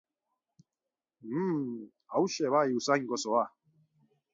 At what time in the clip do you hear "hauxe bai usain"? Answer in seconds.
2.15-3.03